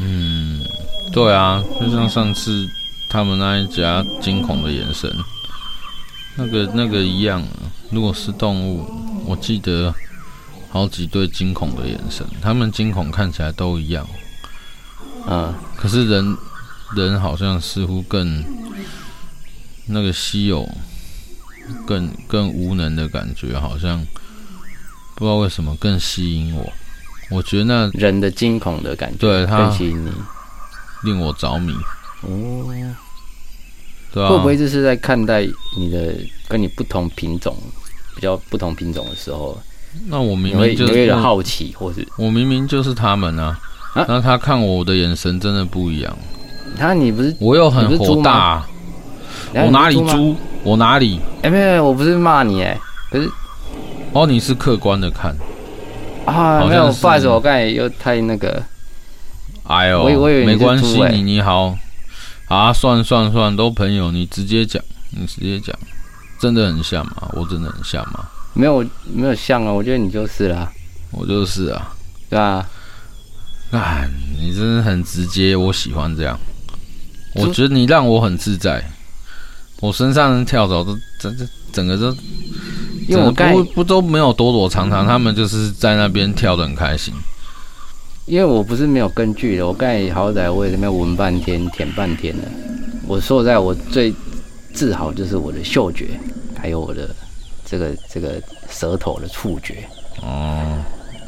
[0.00, 0.64] 嗯，
[1.12, 2.68] 对啊，就像上次
[3.08, 5.10] 他们那一家惊恐的眼神，
[6.36, 7.42] 那个那个一样。
[7.90, 8.84] 如果是动物，
[9.24, 9.94] 我记得
[10.70, 14.06] 好几对惊恐的眼神，他们惊恐看起来都一样。
[15.26, 16.36] 啊，可是人
[16.96, 18.44] 人好像似乎更
[19.86, 20.68] 那个稀有。
[21.86, 24.06] 更更无能的感觉，好像
[25.16, 26.70] 不知道为什么更吸引我。
[27.30, 30.10] 我觉得那人的惊恐的感觉，对他更吸引你，
[31.04, 31.72] 令我着迷。
[32.22, 32.64] 哦，
[34.12, 36.14] 对啊，会不会这是在看待你的
[36.48, 37.56] 跟你不同品种、
[38.14, 39.58] 比较不同品种的时候？
[40.08, 43.58] 那我明明就有点好奇，或是我明明就是他们啊。
[43.94, 46.18] 啊那他看我的眼神真的不一样。
[46.76, 48.66] 他你不是我又很火大，
[49.52, 50.34] 我哪里猪？
[50.64, 51.20] 我哪里？
[51.42, 52.76] 哎，没有，我不是骂你哎，
[53.10, 53.30] 可是，
[54.12, 55.36] 哦，你是客观的看
[56.26, 58.62] 啊，没有，不好意思，我刚才又太那个，
[59.64, 61.76] 哎呦，我我以为没关系，你你好，
[62.48, 65.76] 啊，算算算，都朋友，你直接讲，你直接讲，
[66.38, 67.28] 真的很像吗？
[67.32, 68.28] 我真的很像吗？
[68.54, 70.70] 没有，没有像啊，我觉得你就是啦，
[71.10, 71.94] 我就是啊，
[72.30, 72.66] 对啊，
[73.72, 74.08] 哎，
[74.40, 76.38] 你真的很直接，我喜欢这样，
[77.34, 78.82] 我觉得你让我很自在。
[79.80, 82.16] 我身上人跳蚤都整整整个都，
[83.08, 87.12] 因为我不不都没有躲躲藏藏，他们就是在那边跳的很开心。
[88.26, 92.42] 因为我不是没有根据的，我刚才好歹我也在那边闻半天、舔半天了。
[93.06, 94.14] 我说实在，我最
[94.72, 96.18] 自豪就是我的嗅觉，
[96.58, 97.14] 还有我的
[97.66, 99.86] 这个这个舌头的触觉。
[100.22, 100.78] 哦，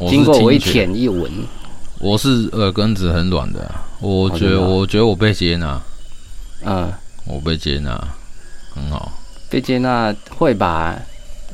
[0.08, 1.30] 经过我一舔一闻，
[1.98, 5.80] 我是耳根子很软的，我觉得我觉得我被接纳，
[6.64, 6.90] 嗯，
[7.26, 8.02] 我被接纳。
[8.74, 9.10] 很好，
[9.48, 10.94] 被接纳会吧？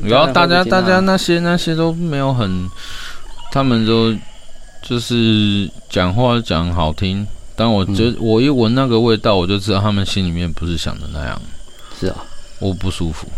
[0.00, 2.68] 然后大家大家那些那些都没有很，
[3.50, 4.14] 他们都
[4.82, 11.40] 就是讲话讲好听，但我觉得我一闻那个味道，我就知道他们心里面不是想的那样。
[12.00, 12.24] 是啊，
[12.58, 13.28] 我不舒服。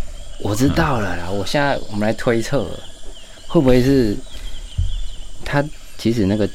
[0.40, 2.64] 我知道了啦，我现在我们来推测，
[3.46, 4.16] 会不会是
[5.44, 5.62] 他
[5.98, 6.48] 其实那个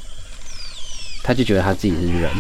[1.23, 2.31] 他就觉得他自己是人。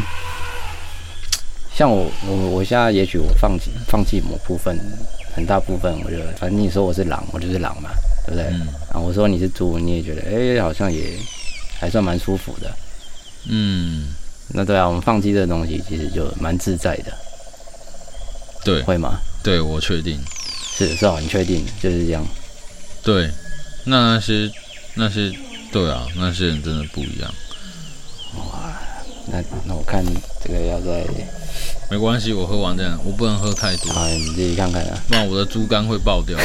[1.73, 4.77] 像我，我我现在也许我放弃放弃某部分，
[5.39, 7.89] 很大部分，我觉得反正你说我是狼，我就是狼嘛，
[8.27, 8.45] 对不对？
[8.51, 8.67] 嗯。
[8.91, 11.17] 然后我说你是猪，你也觉得哎、欸，好像也
[11.79, 12.69] 还算蛮舒服的。
[13.45, 14.09] 嗯。
[14.49, 17.13] 那对啊，我们放弃这个东西，其实就蛮自在的。
[18.65, 18.81] 对。
[18.83, 19.17] 会吗？
[19.41, 20.19] 对，我确定。
[20.77, 22.25] 是是啊，你确定就是这样？
[23.01, 23.29] 对。
[23.85, 24.51] 那那些
[24.95, 25.31] 那些
[25.71, 27.33] 对啊，那些人真的不一样。
[28.35, 28.77] 哇，
[29.31, 30.03] 那那我看
[30.43, 31.05] 这个要在。
[31.89, 33.91] 没关系，我喝完这样，我不能喝太多。
[33.91, 36.37] 好，你自己看看啊，不然我的猪肝会爆掉。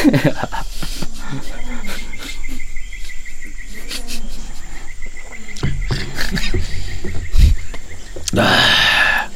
[8.37, 9.29] 哎，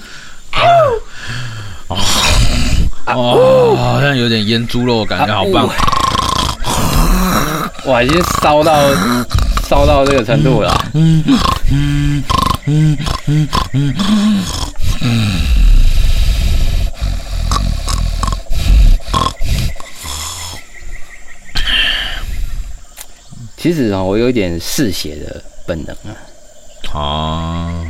[1.89, 1.97] 哦，
[3.07, 5.69] 哦，好像有点腌猪肉，感觉好棒。
[7.85, 8.75] 哇，已经烧到
[9.69, 10.91] 烧到这个程度了。
[10.95, 11.39] 嗯嗯
[11.71, 12.25] 嗯
[12.71, 13.95] 嗯嗯嗯
[15.01, 15.41] 嗯。
[23.57, 26.13] 其实啊，我有一点嗜血的本能啊。
[26.93, 27.87] 啊，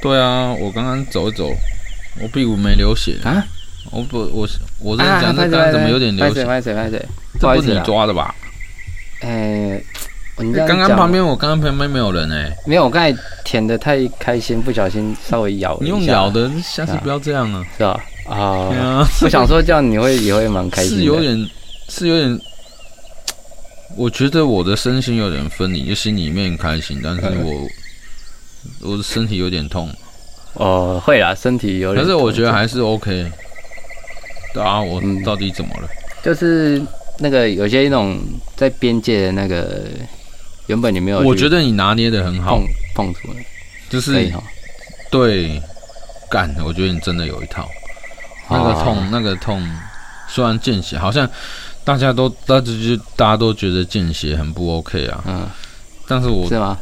[0.00, 1.52] 对啊，我刚刚走一走，
[2.20, 3.44] 我屁股没流血啊。
[3.90, 4.48] 我不，我
[4.78, 6.44] 我在讲，那刚刚怎么有点流血？
[6.44, 6.72] 拍谁？
[6.72, 6.98] 拍谁？
[6.98, 7.08] 拍谁？
[7.40, 8.32] 这不是你抓的吧？
[9.22, 9.82] 哎，
[10.38, 12.52] 你刚刚旁边，我刚刚旁边没有人哎。
[12.66, 15.78] 没有，我刚才舔的太开心，不小心稍微咬。
[15.80, 17.64] 你用咬的，下次不要这样啊。
[17.78, 18.04] 是吧？
[18.28, 20.98] 啊，我想说这样你会也会蛮开心。
[20.98, 21.50] 是有点，
[21.88, 22.40] 是有点。
[23.96, 29.88] 我觉得我的身心有点分离，就心里面开心，但是我我的身体有点痛。
[30.54, 32.04] 哦，会啦，身体有点痛。
[32.04, 33.30] 但是我觉得还是 OK。
[34.52, 35.88] 对啊，我到底怎么了？
[36.24, 36.82] 就是
[37.18, 38.18] 那个有些那种
[38.56, 39.84] 在边界的那个，
[40.66, 41.20] 原本你没有。
[41.20, 42.60] 我觉得你拿捏的很好，
[42.94, 43.44] 碰出来，
[43.88, 44.32] 就是
[45.10, 45.60] 对，
[46.30, 47.68] 干，我觉得你真的有一套。
[48.50, 49.62] 那个痛，那个痛，
[50.28, 51.28] 虽然见血，好像。
[51.86, 55.22] 大家都，大家就大家都觉得见血很不 OK 啊。
[55.26, 55.46] 嗯，
[56.08, 56.78] 但是我是吗？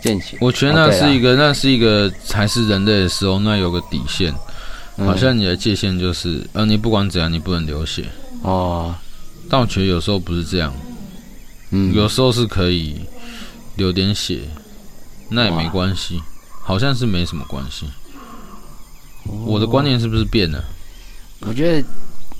[0.00, 4.32] 见血，我觉得那是一个，那是一个才是人类的时候，那有个底线，
[4.98, 8.04] 好像你的界限就是，呃，你不管怎样，你不能流血。
[8.42, 8.94] 哦，
[9.50, 10.72] 但我觉得有时候不是这样，
[11.74, 13.00] 嗯，有时候是可以
[13.76, 14.42] 流点血，
[15.30, 16.22] 那也没关系，
[16.62, 17.86] 好像是没什么关系。
[19.44, 20.64] 我的观念是不是变了？
[21.40, 21.86] 我觉得。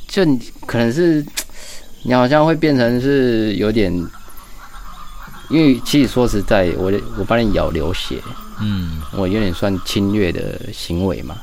[0.06, 0.22] 就
[0.66, 1.24] 可能是
[2.04, 3.90] 你好像会变成是有点，
[5.48, 8.22] 因为其实说实在，我我把你咬流血，
[8.60, 11.36] 嗯，我有点算侵略的行为嘛。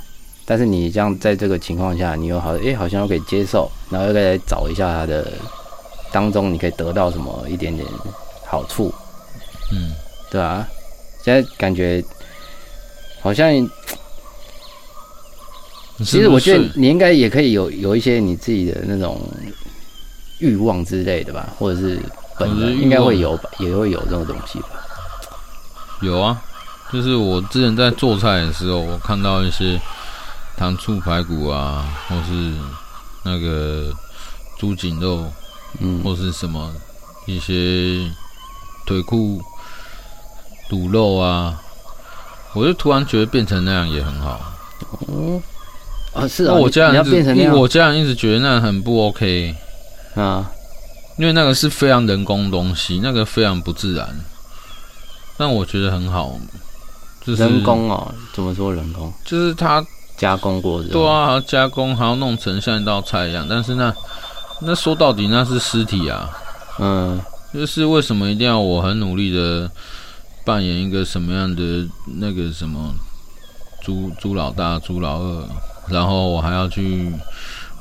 [0.46, 5.34] 但是你这样在这个情况下，你又好，哎、欸，好像又可以接受，然后又可以来找一下他的
[6.12, 7.88] 当中，你可以得到什么一点点
[8.45, 8.93] 好处，
[9.72, 9.93] 嗯，
[10.30, 10.68] 对啊，
[11.24, 12.03] 现在感觉
[13.22, 13.51] 好像，
[15.99, 19.20] 其实我觉得你应该也可以有有一些你自己的那种。
[20.43, 21.99] 欲望之类的吧，或者是
[22.39, 24.70] 本能应该会有吧，也会有这种东西吧。
[26.01, 26.41] 有啊，
[26.91, 29.80] 就是我之前在做菜的时候，我看到一些
[30.57, 32.51] 糖醋排骨啊，或是
[33.22, 33.93] 那个
[34.57, 35.32] 猪颈肉，
[35.80, 36.72] 嗯，或是什么
[37.26, 38.09] 一些
[38.86, 39.41] 腿裤
[40.69, 41.59] 卤肉啊，
[42.53, 44.39] 我就突然觉得变成那样也很好。
[45.07, 45.41] 嗯，
[46.13, 49.55] 啊是啊，我家人要变成那样，我家人一直觉得那样很不 OK。
[50.15, 50.51] 啊，
[51.17, 54.07] 因为那个是非常人工东西，那个非常不自然。
[55.38, 56.38] 但我觉得很好，
[57.26, 58.13] 就是人工哦。
[58.34, 59.11] 怎么说人工？
[59.26, 59.84] 就是它
[60.17, 60.89] 加工过的。
[60.89, 63.47] 对啊，加工，还要弄成像一道菜一样。
[63.49, 63.93] 但是那
[64.62, 66.30] 那说到底那是尸体啊。
[66.80, 67.20] 嗯，
[67.53, 69.70] 就是为什么一定要我很努力的
[70.45, 71.88] 扮演一个什么样的
[72.20, 72.93] 那个什么
[73.82, 75.45] 猪猪老大、猪老二，
[75.89, 77.12] 然后我还要去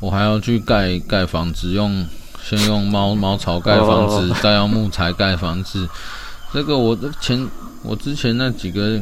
[0.01, 2.05] 我还要去盖盖房子用。
[2.43, 5.87] 先用猫猫草盖房子，再用木材盖房子。
[6.53, 7.49] 这个我的前
[7.85, 8.99] 我之前那几个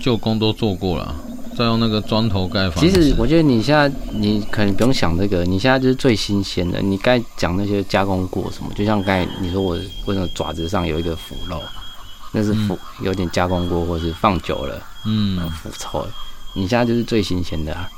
[0.00, 1.14] 旧工都做过了，
[1.56, 2.80] 再用那个砖头盖房子。
[2.80, 6.80] 其实我觉得你现在你可能不用想这个，你现在就是最新鲜的。
[6.80, 9.76] 你该讲那些加工过什么，就像刚才你说我
[10.06, 11.60] 为什么爪子上有一个腐肉，
[12.32, 16.08] 那是腐、嗯、有点加工过，或是放久了，嗯，腐臭了。
[16.54, 17.88] 你现在就是最新鲜的啊，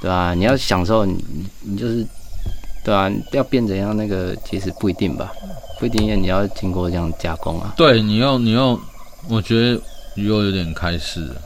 [0.00, 0.34] 对吧、啊？
[0.34, 1.24] 你要享受你
[1.62, 2.06] 你就是。
[2.84, 3.96] 对啊，要变怎样？
[3.96, 5.32] 那个其实不一定吧，
[5.80, 7.72] 不一定要你要经过这样加工啊。
[7.78, 8.78] 对，你要你要，
[9.30, 9.80] 我觉得
[10.16, 11.36] 鱼肉有点开始了。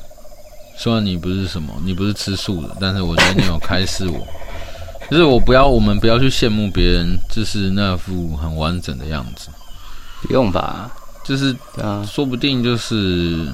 [0.78, 4.26] 虽然你不是什么，你不是吃素的，但是我觉得你有开示我。
[5.10, 9.48] 就是我不要，我们不要去羡慕别人，就是那副很完整的样子。
[10.22, 10.90] 不用吧？
[11.24, 13.52] 就是啊，说不定就是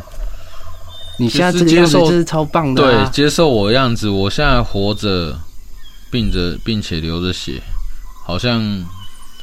[1.18, 3.04] 你现在这个样子就是超棒的啊。
[3.04, 5.38] 对，接受我的样子，我现在活着，
[6.10, 7.62] 并着，并且流着血。
[8.26, 8.62] 好像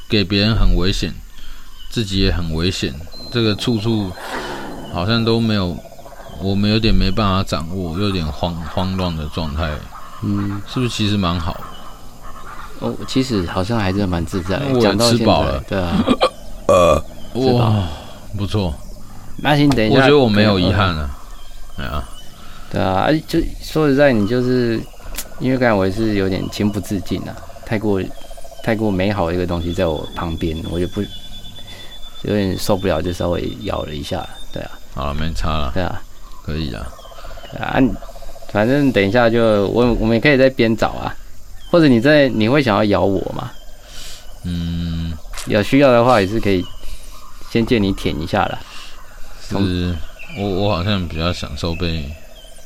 [0.09, 1.13] 给别人很危险，
[1.89, 2.93] 自己也很危险。
[3.31, 4.11] 这个处处
[4.91, 5.77] 好像都没有，
[6.41, 9.69] 我们有点没办法掌握，有点慌慌乱的状态。
[10.23, 12.87] 嗯，是不是其实蛮好的？
[12.87, 14.59] 哦，其实好像还是蛮自在。
[14.73, 16.03] 我也吃饱了，对啊。
[16.67, 17.03] 呃，
[17.53, 17.83] 哇，
[18.37, 18.73] 不错。
[19.37, 21.09] 那行，等一下，我觉得我没有遗憾了。
[21.77, 22.09] 对啊，
[22.71, 24.79] 对啊，就说实在，你就是
[25.39, 27.35] 因为刚才我也是有点情不自禁啊，
[27.65, 28.01] 太过。
[28.63, 31.01] 太过美好的一个东西在我旁边，我就不
[32.21, 34.23] 有点受不了，就稍微咬了一下。
[34.53, 35.71] 对啊，好了，没差了。
[35.73, 35.99] 对啊，
[36.43, 36.87] 可以啊。
[37.59, 37.79] 啊，
[38.51, 41.15] 反正等一下就我我们也可以在边找啊，
[41.69, 43.51] 或者你在你会想要咬我吗？
[44.43, 45.13] 嗯，
[45.47, 46.65] 有需要的话也是可以
[47.49, 48.59] 先借你舔一下啦。
[49.47, 49.95] 是，
[50.39, 52.03] 我我好像比较享受被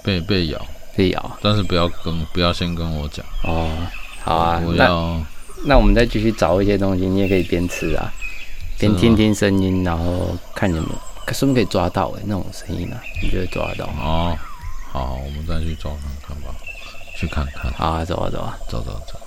[0.03, 0.65] 被被咬，
[0.95, 3.69] 被咬，但是不要跟不要先跟我讲哦。
[4.23, 5.19] 好啊，我要。
[5.67, 8.13] 那我们再继续找一些东西，你也可以边吃啊，
[8.77, 13.01] 边听听声音，然后看有没有，可是不是可以抓到哎、欸、那种声音啊？
[13.21, 14.03] 你觉得抓得到吗？
[14.03, 14.37] 哦，
[14.91, 16.55] 好，我们再去抓看看吧，
[17.17, 17.71] 去看看。
[17.73, 19.19] 好啊，走啊，走啊，走走走。